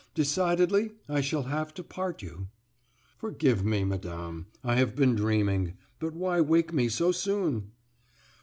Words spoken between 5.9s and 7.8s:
But why wake me so soon?"